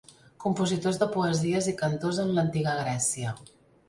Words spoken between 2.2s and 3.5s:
en l'antiga Grècia.